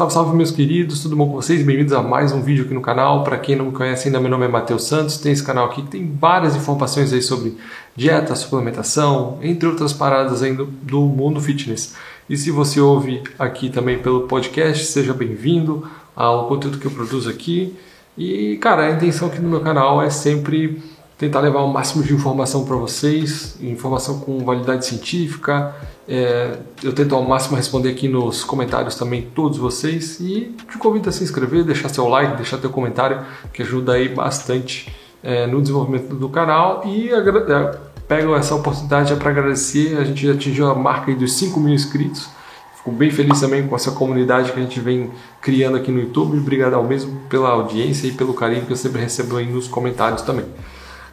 [0.00, 1.62] Salve, salve meus queridos, tudo bom com vocês?
[1.62, 3.22] Bem-vindos a mais um vídeo aqui no canal.
[3.22, 5.18] Para quem não me conhece ainda, meu nome é Matheus Santos.
[5.18, 7.58] Tem esse canal aqui que tem várias informações aí sobre
[7.94, 11.96] dieta, suplementação, entre outras paradas aí do, do mundo fitness.
[12.30, 15.86] E se você ouve aqui também pelo podcast, seja bem-vindo
[16.16, 17.76] ao conteúdo que eu produzo aqui.
[18.16, 20.82] E, cara, a intenção aqui no meu canal é sempre
[21.20, 25.76] tentar levar o máximo de informação para vocês, informação com validade científica.
[26.08, 31.10] É, eu tento ao máximo responder aqui nos comentários também todos vocês e te convido
[31.10, 33.20] a se inscrever, deixar seu like, deixar teu comentário,
[33.52, 34.90] que ajuda aí bastante
[35.22, 40.32] é, no desenvolvimento do canal e é, pego essa oportunidade para agradecer, a gente já
[40.32, 42.30] atingiu a marca dos 5 mil inscritos.
[42.76, 45.10] Fico bem feliz também com essa comunidade que a gente vem
[45.42, 46.38] criando aqui no YouTube.
[46.38, 50.22] Obrigado ao mesmo pela audiência e pelo carinho que eu sempre recebo aí nos comentários
[50.22, 50.46] também.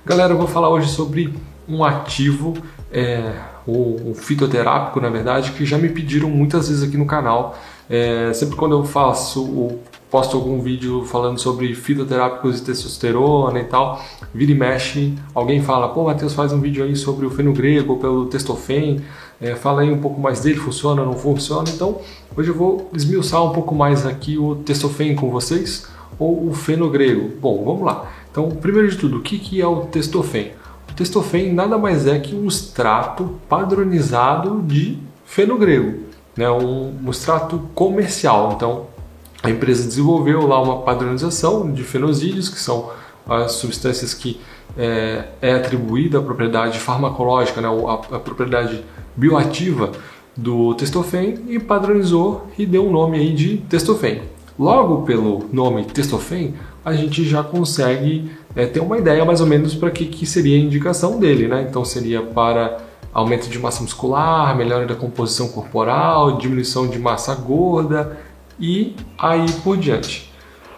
[0.08, 1.34] Galera, eu vou falar hoje sobre
[1.68, 2.54] um ativo,
[2.90, 3.30] é,
[3.68, 7.58] um fitoterápico, na verdade, que já me pediram muitas vezes aqui no canal.
[7.90, 9.78] É, sempre quando eu faço,
[10.10, 14.02] posto algum vídeo falando sobre fitoterápicos e testosterona e tal,
[14.34, 18.28] vira e mexe, alguém fala, pô, Matheus, faz um vídeo aí sobre o fenogrego pelo
[18.28, 19.02] testofen,
[19.42, 21.70] é, fala aí um pouco mais dele, funciona, não funciona.
[21.70, 22.00] Então,
[22.34, 25.86] hoje eu vou esmiuçar um pouco mais aqui o testofen com vocês,
[26.18, 27.30] ou o fenogrego.
[27.42, 28.08] Bom, vamos lá.
[28.32, 30.52] Então, primeiro de tudo, o que, que é o testofen?
[30.90, 36.04] O testofen nada mais é que um extrato padronizado de fenogrego,
[36.36, 36.50] né?
[36.50, 38.54] um, um extrato comercial.
[38.56, 38.88] Então,
[39.44, 42.92] a empresa desenvolveu lá uma padronização de fenosídeos, que são
[43.28, 44.40] as substâncias que
[44.78, 47.68] é, é atribuída a propriedade farmacológica, né?
[47.68, 48.84] a, a propriedade
[49.16, 49.92] bioativa
[50.36, 54.22] do testofen e padronizou e deu um nome aí de testofen.
[54.58, 59.76] Logo pelo nome testofen, a gente já consegue é, ter uma ideia mais ou menos
[59.76, 61.68] para que, que seria a indicação dele, né?
[61.70, 62.78] Então seria para
[63.14, 68.18] aumento de massa muscular, melhora da composição corporal, diminuição de massa gorda
[68.60, 70.32] e aí por diante.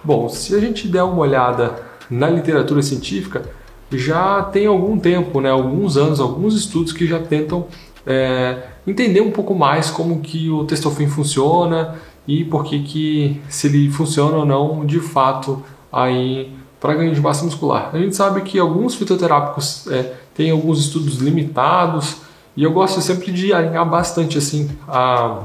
[0.03, 3.44] Bom, se a gente der uma olhada na literatura científica,
[3.91, 7.67] já tem algum tempo, né, alguns anos, alguns estudos que já tentam
[8.06, 11.96] é, entender um pouco mais como que o testofen funciona
[12.29, 17.19] e por que, que se ele funciona ou não de fato aí para ganho de
[17.19, 17.90] massa muscular.
[17.91, 22.17] A gente sabe que alguns fitoterápicos é, têm alguns estudos limitados
[22.56, 25.40] e eu gosto sempre de alinhar bastante assim a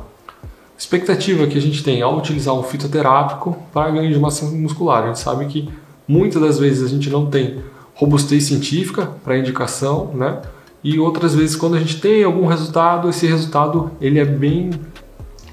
[0.77, 5.05] expectativa que a gente tem ao utilizar um fitoterápico para ganho de massa muscular.
[5.05, 5.71] A gente sabe que
[6.06, 7.62] muitas das vezes a gente não tem
[7.95, 10.43] robustez científica para indicação, né?
[10.83, 14.71] E outras vezes quando a gente tem algum resultado, esse resultado ele é bem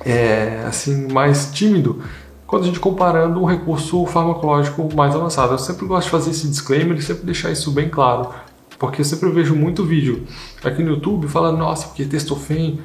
[0.05, 2.01] é, assim mais tímido
[2.45, 5.53] quando a gente comparando um recurso farmacológico mais avançado.
[5.53, 8.29] Eu sempre gosto de fazer esse disclaimer e sempre deixar isso bem claro,
[8.77, 10.23] porque eu sempre vejo muito vídeo
[10.63, 12.79] aqui no YouTube falando, nossa, porque testofen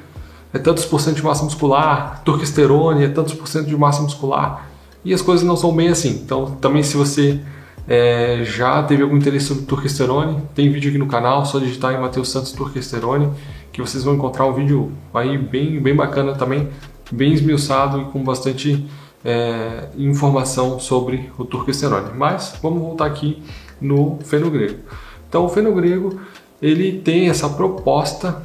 [0.53, 4.69] é tantos por cento de massa muscular, turquesterone é tantos por cento de massa muscular,
[5.03, 6.21] e as coisas não são bem assim.
[6.23, 7.39] Então, também se você
[7.87, 11.99] é, já teve algum interesse sobre turquesterone, tem vídeo aqui no canal, só digitar em
[11.99, 13.29] Matheus Santos Turquesterone,
[13.71, 16.69] que vocês vão encontrar um vídeo aí bem, bem bacana também,
[17.11, 18.85] bem esmiuçado e com bastante
[19.23, 22.11] é, informação sobre o turquesterone.
[22.15, 23.41] Mas vamos voltar aqui
[23.79, 24.79] no fenogrego.
[25.27, 26.19] Então o fenogrego
[26.61, 28.43] ele tem essa proposta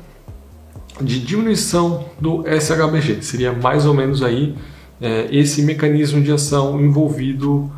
[1.00, 3.22] de diminuição do SHBG.
[3.22, 4.54] Seria mais ou menos aí
[5.00, 7.70] é, esse mecanismo de ação envolvido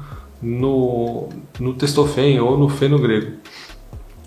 [0.42, 1.28] no,
[1.58, 3.32] no testofen ou no fenogrego.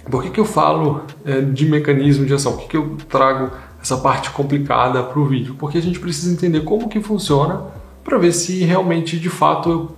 [0.09, 2.53] Por que, que eu falo é, de mecanismo de ação?
[2.53, 3.51] Por que, que eu trago
[3.87, 5.55] essa parte complicada para o vídeo?
[5.57, 7.61] Porque a gente precisa entender como que funciona
[8.03, 9.91] para ver se realmente de fato eu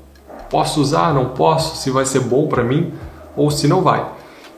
[0.49, 2.93] posso usar, não posso, se vai ser bom para mim
[3.35, 4.05] ou se não vai.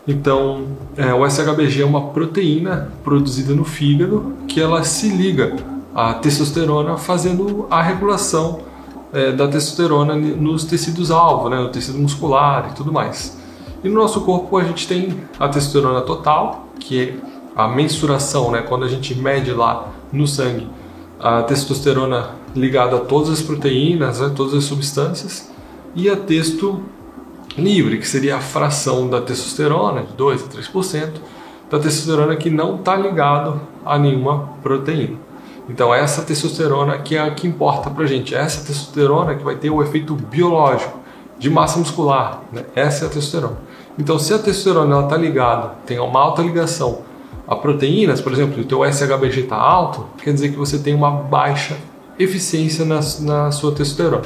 [0.06, 5.56] Então, é, o SHBG é uma proteína produzida no fígado que ela se liga
[5.94, 8.62] à testosterona, fazendo a regulação
[9.14, 13.38] é, da testosterona nos tecidos alvo, né, no tecido muscular e tudo mais.
[13.84, 18.62] E no nosso corpo a gente tem a testosterona total, que é a mensuração, né,
[18.62, 20.68] quando a gente mede lá no sangue
[21.20, 25.52] a testosterona ligada a todas as proteínas, né, todas as substâncias,
[25.94, 26.82] e a testo
[27.58, 31.12] livre, que seria a fração da testosterona, de 2 a 3%,
[31.70, 35.18] da testosterona que não está ligado a nenhuma proteína.
[35.70, 39.70] Então essa testosterona que é a que importa para gente, essa testosterona que vai ter
[39.70, 41.00] o efeito biológico
[41.38, 42.66] de massa muscular, né?
[42.76, 43.58] essa é a testosterona.
[43.98, 47.04] Então se a testosterona está ligada, tem uma alta ligação
[47.52, 51.12] a proteínas, por exemplo, o teu SHBG está alto, quer dizer que você tem uma
[51.12, 51.76] baixa
[52.18, 54.24] eficiência na, na sua testosterona.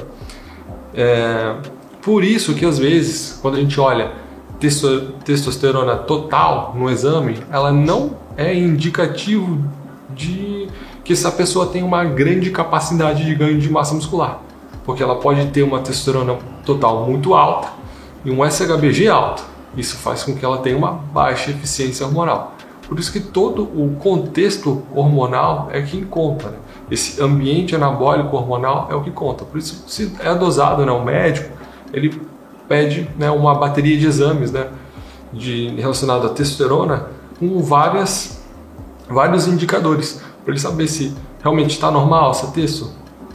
[0.94, 1.56] É,
[2.04, 4.12] por isso que às vezes, quando a gente olha
[4.60, 9.57] testo, testosterona total no exame, ela não é indicativo
[10.12, 10.68] de
[11.04, 14.39] que essa pessoa tem uma grande capacidade de ganho de massa muscular.
[14.86, 17.69] porque ela pode ter uma testosterona total muito alta
[18.24, 19.44] e um SHBG alto.
[19.75, 22.54] Isso faz com que ela tenha uma baixa eficiência hormonal.
[22.87, 26.49] Por isso que todo o contexto hormonal é que conta.
[26.49, 26.57] Né?
[26.91, 29.43] Esse ambiente anabólico hormonal é o que conta.
[29.43, 31.51] Por isso, se é dosado, né, o médico,
[31.91, 32.21] ele
[32.67, 34.67] pede né, uma bateria de exames né,
[35.33, 37.07] de, relacionado à testosterona
[37.39, 38.43] com várias,
[39.09, 42.91] vários indicadores para ele saber se realmente está normal essa testo,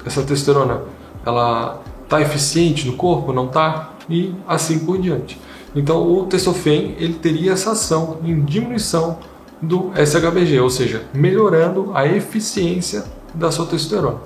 [0.06, 0.82] essa testosterona,
[1.26, 5.40] ela está eficiente no corpo, não está e assim por diante.
[5.74, 9.18] Então o testofen ele teria essa ação em diminuição
[9.60, 13.04] do SHBG, ou seja, melhorando a eficiência
[13.34, 14.18] da sua testosterona.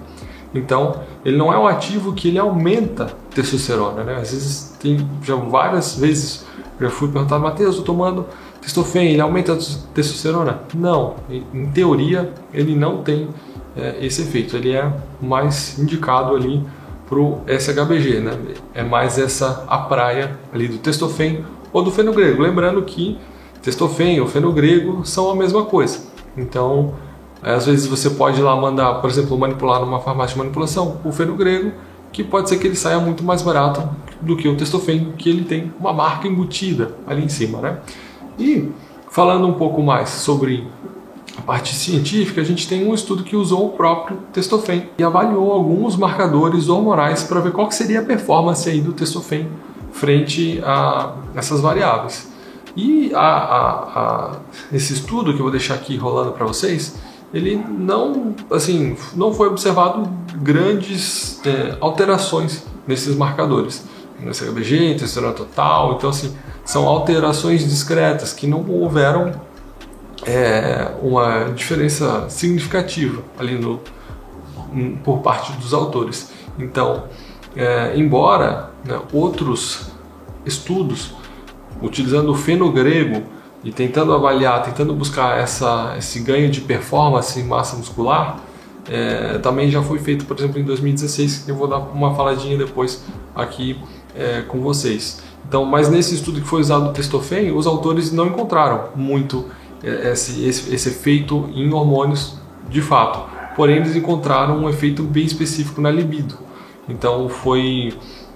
[0.55, 4.15] Então, ele não é um ativo que ele aumenta testosterona, né?
[4.17, 6.47] Às vezes tem já várias vezes
[6.81, 8.27] já fui perguntado, Matheus, estou tomando
[8.61, 9.57] testofen, ele aumenta a
[9.95, 10.61] testosterona?
[10.75, 13.29] Não, em teoria ele não tem
[13.77, 16.63] é, esse efeito, ele é mais indicado ali
[17.09, 18.39] para o SHBG, né?
[18.73, 22.43] É mais essa a praia ali do testofen ou do fenogrego.
[22.43, 23.19] Lembrando que
[23.65, 26.01] testofen ou fenogrego são a mesma coisa.
[26.37, 26.95] Então,
[27.43, 31.73] às vezes você pode lá mandar, por exemplo, manipular numa farmácia de manipulação o fenogrego,
[32.13, 33.89] que pode ser que ele saia muito mais barato
[34.21, 37.79] do que o testofen, que ele tem uma marca embutida ali em cima, né?
[38.39, 38.69] E
[39.11, 40.67] falando um pouco mais sobre
[41.37, 45.53] a parte científica, a gente tem um estudo que usou o próprio testofen e avaliou
[45.53, 49.49] alguns marcadores hormonais para ver qual seria a performance aí do testofen
[49.91, 52.34] frente a essas variáveis.
[52.77, 54.37] E a, a, a,
[54.73, 56.97] esse estudo que eu vou deixar aqui rolando para vocês,
[57.33, 63.85] ele não, assim, não foi observado grandes é, alterações nesses marcadores,
[64.21, 66.35] no CHBG, testosterona total, então assim,
[66.65, 69.33] são alterações discretas que não houveram
[70.27, 73.81] é, uma diferença significativa ali no,
[75.03, 76.33] por parte dos autores.
[76.59, 77.05] Então,
[77.57, 79.91] é, embora né, outros
[80.45, 81.15] estudos
[81.83, 83.23] utilizando o fenogrego
[83.63, 88.41] e tentando avaliar, tentando buscar essa, esse ganho de performance em massa muscular,
[88.89, 92.59] é, também já foi feito, por exemplo, em 2016, que eu vou dar uma faladinha
[92.59, 93.03] depois
[93.35, 93.79] aqui
[94.15, 95.23] é, com vocês.
[95.49, 99.47] Então, mas nesse estudo que foi usado o testofen, os autores não encontraram muito
[99.83, 102.39] é, esse, esse, esse efeito em hormônios
[102.69, 103.31] de fato.
[103.57, 106.37] Porém, eles encontraram um efeito bem específico na libido.
[106.89, 107.95] Então, foi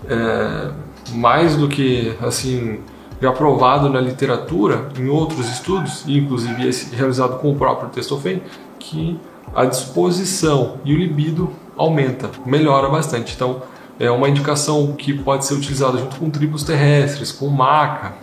[0.08, 0.70] é,
[1.12, 2.78] mais do que assim
[3.20, 8.42] já provado na literatura, em outros estudos, inclusive esse realizado com o próprio testofen,
[8.78, 9.18] que
[9.54, 13.34] a disposição e o libido aumenta, melhora bastante.
[13.34, 13.62] Então,
[13.98, 18.14] é uma indicação que pode ser utilizada junto com tribos terrestres, com maca.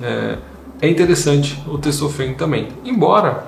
[0.00, 0.38] É,
[0.82, 2.68] é interessante o testofen também.
[2.84, 3.44] Embora,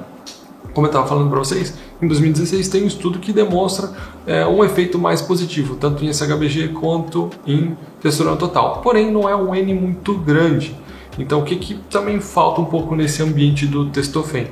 [0.72, 3.90] como eu estava falando para vocês, em 2016 tem um estudo que demonstra
[4.26, 8.80] é, um efeito mais positivo, tanto em SHBG quanto em testosterona total.
[8.82, 10.76] Porém, não é um N muito grande.
[11.18, 14.48] Então, o que, que também falta um pouco nesse ambiente do testofen?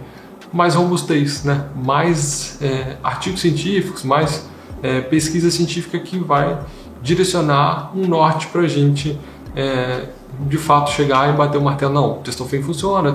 [0.53, 1.67] Mais robustez, né?
[1.75, 4.49] mais é, artigos científicos, mais
[4.83, 6.59] é, pesquisa científica que vai
[7.03, 9.19] direcionar um norte para a gente
[9.55, 10.09] é,
[10.49, 11.93] de fato chegar e bater o martelo.
[11.93, 13.13] Não, testofen funciona,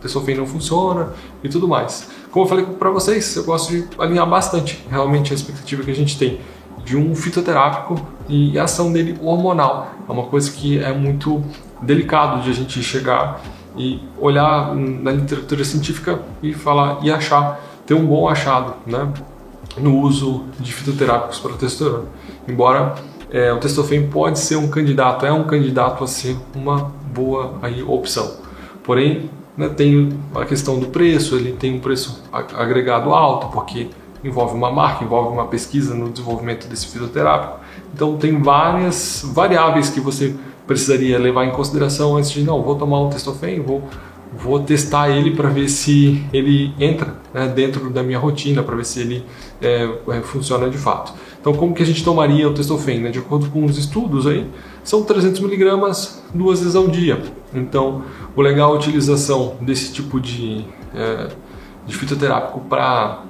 [0.00, 1.12] testofen não funciona
[1.42, 2.08] e tudo mais.
[2.30, 5.94] Como eu falei para vocês, eu gosto de alinhar bastante realmente a expectativa que a
[5.94, 6.40] gente tem
[6.84, 9.90] de um fitoterápico e a ação dele hormonal.
[10.08, 11.42] É uma coisa que é muito
[11.82, 13.40] delicado de a gente chegar
[13.76, 19.12] e olhar na literatura científica e falar e achar, ter um bom achado, né?
[19.76, 22.04] No uso de fitoterápicos para testosterona.
[22.48, 22.94] Embora
[23.30, 27.82] é, o testofen pode ser um candidato, é um candidato a ser uma boa aí,
[27.82, 28.36] opção.
[28.82, 33.88] Porém, né, tem a questão do preço, ele tem um preço agregado alto, porque
[34.22, 37.58] envolve uma marca, envolve uma pesquisa no desenvolvimento desse fitoterápico.
[37.92, 40.34] Então tem várias variáveis que você
[40.66, 43.82] precisaria levar em consideração antes de não, vou tomar um testofen, vou
[44.36, 48.84] vou testar ele para ver se ele entra né, dentro da minha rotina, para ver
[48.84, 49.24] se ele
[49.60, 51.12] é, é, funciona de fato.
[51.40, 53.00] Então, como que a gente tomaria o testofen?
[53.00, 53.10] Né?
[53.10, 54.46] De acordo com os estudos aí,
[54.82, 57.22] são 300 miligramas duas vezes ao dia.
[57.54, 58.02] Então,
[58.34, 61.28] o legal é a utilização desse tipo de, é,
[61.86, 63.22] de fitoterápico para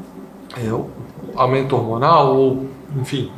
[0.56, 0.70] é,
[1.34, 2.66] aumento hormonal ou,
[2.98, 3.30] enfim,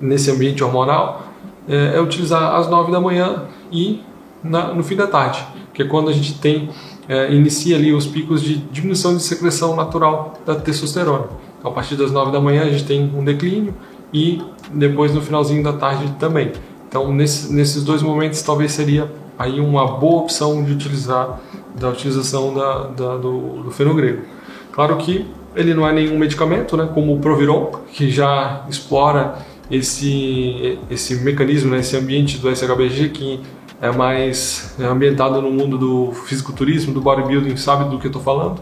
[0.00, 1.31] nesse ambiente hormonal,
[1.68, 4.02] é, é utilizar às 9 da manhã e
[4.42, 6.68] na, no fim da tarde que é quando a gente tem
[7.08, 11.26] é, inicia ali os picos de diminuição de secreção natural da testosterona.
[11.58, 13.74] Então, a partir das 9 da manhã a gente tem um declínio
[14.12, 14.40] e
[14.72, 16.52] depois no finalzinho da tarde também.
[16.88, 21.40] Então, nesse, nesses dois momentos talvez seria aí uma boa opção de utilizar
[21.74, 24.22] da utilização da, da do, do fenogrego.
[24.70, 29.34] Claro que ele não é nenhum medicamento, né, como o Proviron, que já explora
[29.72, 33.40] esse, esse mecanismo, né, esse ambiente do SHBG que
[33.80, 38.60] é mais ambientado no mundo do fisiculturismo, do bodybuilding, sabe do que eu estou falando.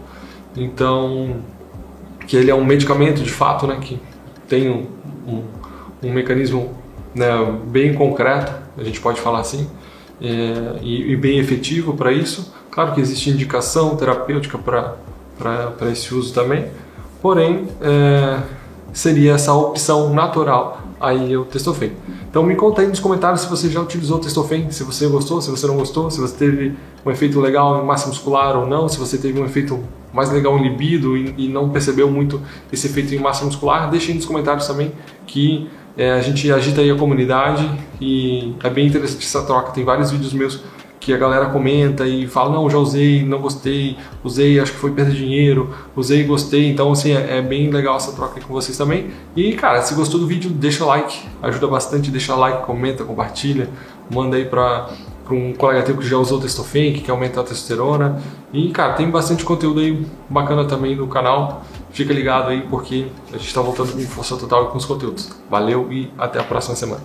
[0.55, 1.41] Então,
[2.25, 3.99] que ele é um medicamento de fato, né, que
[4.47, 4.87] tem um,
[5.27, 5.43] um,
[6.01, 6.73] um mecanismo
[7.13, 7.27] né,
[7.65, 9.69] bem concreto, a gente pode falar assim,
[10.21, 12.53] é, e, e, bem efetivo para isso.
[12.71, 16.67] Claro que existe indicação terapêutica para esse uso também,
[17.21, 18.39] porém é,
[18.93, 21.91] seria essa opção natural aí o Testofen.
[22.29, 25.41] Então me conta aí nos comentários se você já utilizou o Testofen, se você gostou,
[25.41, 26.73] se você não gostou, se você teve
[27.05, 29.79] um efeito legal em massa muscular ou não, se você teve um efeito
[30.13, 32.41] mais legal em libido e, e não percebeu muito
[32.71, 34.91] esse efeito em massa muscular, deixe aí nos comentários também
[35.25, 39.71] que é, a gente agita aí a comunidade e é bem interessante essa troca.
[39.71, 40.61] Tem vários vídeos meus
[41.01, 44.91] que a galera comenta e fala, não, já usei, não gostei, usei, acho que foi
[44.91, 48.77] perda de dinheiro, usei, gostei, então assim, é, é bem legal essa troca com vocês
[48.77, 49.09] também.
[49.35, 53.67] E cara, se gostou do vídeo, deixa o like, ajuda bastante, deixa like, comenta, compartilha,
[54.11, 54.89] manda aí pra,
[55.31, 58.21] um colega teu que já usou o Testofen, que quer aumentar a testosterona.
[58.53, 63.37] E cara, tem bastante conteúdo aí bacana também no canal, fica ligado aí porque a
[63.37, 65.31] gente está voltando com força total com os conteúdos.
[65.49, 67.01] Valeu e até a próxima semana.